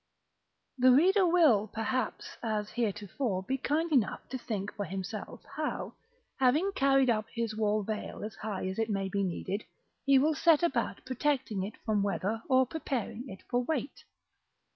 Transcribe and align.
§II. 0.83 0.89
The 0.89 0.95
reader 0.97 1.27
will, 1.27 1.67
perhaps, 1.67 2.35
as 2.41 2.71
heretofore, 2.71 3.43
be 3.43 3.59
kind 3.59 3.91
enough 3.91 4.27
to 4.29 4.37
think 4.39 4.73
for 4.73 4.83
himself, 4.85 5.43
how, 5.57 5.93
having 6.39 6.71
carried 6.73 7.07
up 7.11 7.27
his 7.31 7.55
wall 7.55 7.83
veil 7.83 8.23
as 8.23 8.33
high 8.33 8.65
as 8.67 8.79
it 8.79 8.89
may 8.89 9.09
be 9.09 9.21
needed, 9.23 9.63
he 10.03 10.17
will 10.17 10.33
set 10.33 10.63
about 10.63 11.05
protecting 11.05 11.61
it 11.63 11.77
from 11.85 12.01
weather, 12.01 12.41
or 12.49 12.65
preparing 12.65 13.29
it 13.29 13.43
for 13.47 13.61
weight. 13.63 14.03